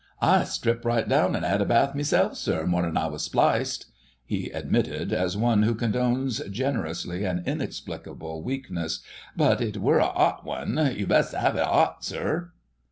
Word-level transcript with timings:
"I 0.19 0.45
strip 0.45 0.83
right 0.83 1.07
down 1.07 1.35
an' 1.35 1.43
'ad 1.43 1.61
a 1.61 1.65
bath 1.65 1.93
meself, 1.93 2.35
sir, 2.35 2.65
mornin' 2.65 2.97
I 2.97 3.05
was 3.05 3.21
spliced," 3.21 3.85
he 4.25 4.49
admitted, 4.49 5.13
as 5.13 5.37
one 5.37 5.61
who 5.61 5.75
condones 5.75 6.39
generously 6.49 7.23
an 7.23 7.43
inexplicable 7.45 8.41
weakness, 8.41 9.01
"but 9.37 9.61
it 9.61 9.77
were 9.77 9.99
a 9.99 10.07
'ot 10.07 10.43
one. 10.43 10.95
You'd 10.97 11.07
best 11.09 11.35
'ave 11.35 11.59
it 11.61 11.67
'ot, 11.67 12.03
sir!" 12.03 12.51